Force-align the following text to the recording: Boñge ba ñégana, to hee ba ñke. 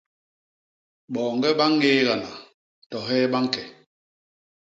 Boñge 1.13 1.49
ba 1.57 1.65
ñégana, 1.79 2.29
to 2.89 2.97
hee 3.07 3.25
ba 3.31 3.39
ñke. 3.45 3.61